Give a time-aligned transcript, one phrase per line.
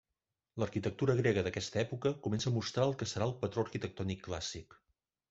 [0.61, 4.75] L'arquitectura grega d'aquesta època comença a mostrar el que serà el patró arquitectònic clàssic.